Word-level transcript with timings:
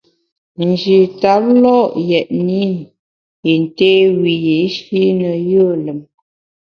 Nji 0.67 0.97
tap 1.21 1.43
lo’ 1.61 1.77
yètne 2.09 2.61
i 2.71 2.75
yin 3.45 3.63
té 3.77 3.89
wiyi’shi 4.19 5.01
ne 5.19 5.31
yùe 5.51 5.75
lùm. 5.85 5.99